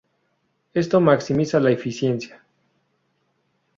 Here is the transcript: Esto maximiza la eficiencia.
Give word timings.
Esto 0.73 0.99
maximiza 0.99 1.59
la 1.59 1.69
eficiencia. 1.69 2.43